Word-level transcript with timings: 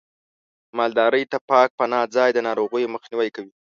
مالدارۍ 0.77 1.23
ته 1.31 1.37
پاک 1.49 1.69
پناه 1.79 2.05
ځای 2.15 2.29
د 2.33 2.39
ناروغیو 2.47 2.93
مخنیوی 2.95 3.29
کوي. 3.35 3.51